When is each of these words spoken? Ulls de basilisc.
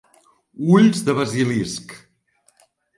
Ulls 0.77 0.99
de 1.11 1.17
basilisc. 1.21 1.87